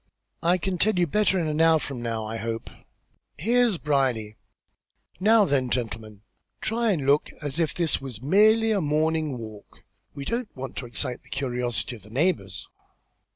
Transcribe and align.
"I 0.41 0.57
can 0.57 0.79
tell 0.79 0.97
you 0.97 1.05
better 1.05 1.37
in 1.37 1.45
an 1.45 1.61
hour 1.61 1.77
from 1.77 2.01
now, 2.01 2.25
I 2.25 2.37
hope. 2.37 2.71
Here's 3.37 3.77
Brierly. 3.77 4.35
Now 5.19 5.45
then, 5.45 5.69
gentlemen, 5.69 6.23
try 6.59 6.89
and 6.91 7.05
look 7.05 7.29
as 7.43 7.59
if 7.59 7.75
this 7.75 8.01
was 8.01 8.19
merely 8.19 8.71
a 8.71 8.81
morning 8.81 9.37
walk. 9.37 9.83
We 10.15 10.25
don't 10.25 10.49
want 10.55 10.75
to 10.77 10.87
excite 10.87 11.21
the 11.21 11.29
curiosity 11.29 11.95
of 11.97 12.01
the 12.01 12.09
neighbours." 12.09 12.67